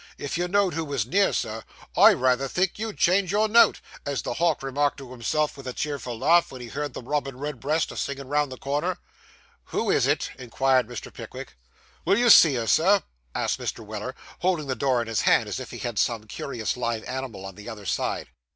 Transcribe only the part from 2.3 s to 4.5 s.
think you'd change your note; as the